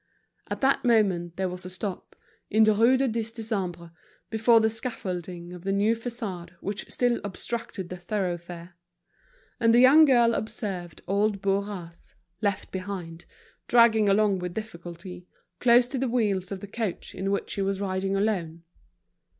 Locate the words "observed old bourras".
10.33-12.15